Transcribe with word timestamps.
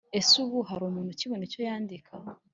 ese 0.19 0.33
ubu 0.43 0.59
har’umuntu 0.69 1.09
ukibona 1.11 1.43
icyo 1.47 1.59
yandika 1.67 2.13